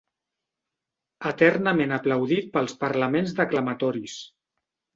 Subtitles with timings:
[1.31, 4.19] Eternament aplaudit pels parlaments declamatoris